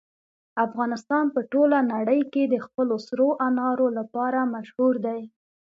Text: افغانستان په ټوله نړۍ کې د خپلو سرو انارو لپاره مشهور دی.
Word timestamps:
افغانستان 0.65 1.25
په 1.35 1.39
ټوله 1.51 1.79
نړۍ 1.93 2.21
کې 2.33 2.43
د 2.47 2.55
خپلو 2.65 2.95
سرو 3.07 3.29
انارو 3.47 3.87
لپاره 3.97 4.39
مشهور 4.55 4.93
دی. 5.05 5.21